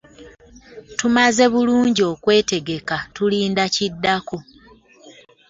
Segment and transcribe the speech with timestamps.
[0.99, 4.37] Tumaze bulungi okwetegeka tulinda kiddako